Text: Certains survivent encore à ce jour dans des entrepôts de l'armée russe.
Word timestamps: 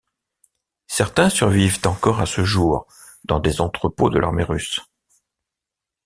Certains 0.87 1.29
survivent 1.29 1.77
encore 1.85 2.21
à 2.21 2.25
ce 2.25 2.43
jour 2.43 2.87
dans 3.25 3.39
des 3.39 3.61
entrepôts 3.61 4.09
de 4.09 4.17
l'armée 4.17 4.41
russe. 4.43 4.79